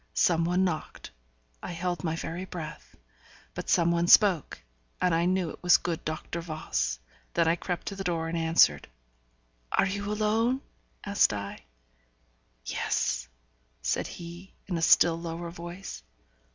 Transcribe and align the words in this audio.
Some 0.15 0.45
one 0.45 0.63
knocked; 0.63 1.11
I 1.61 1.73
held 1.73 2.03
my 2.03 2.15
very 2.15 2.43
breath. 2.43 2.95
But 3.53 3.69
some 3.69 3.91
one 3.91 4.07
spoke, 4.07 4.63
and 4.99 5.13
I 5.13 5.25
knew 5.25 5.51
it 5.51 5.61
was 5.61 5.77
the 5.77 5.83
good 5.83 6.03
Doctor 6.03 6.41
Voss. 6.41 6.97
Then 7.35 7.47
I 7.47 7.55
crept 7.55 7.85
to 7.89 7.95
the 7.95 8.03
door, 8.03 8.27
and 8.27 8.35
answered. 8.35 8.87
'Are 9.71 9.85
you 9.85 10.11
alone?' 10.11 10.61
asked 11.05 11.33
I. 11.33 11.65
'Yes,' 12.65 13.27
said 13.83 14.07
he, 14.07 14.55
in 14.65 14.75
a 14.75 14.81
still 14.81 15.19
lower 15.19 15.51
voice. 15.51 16.01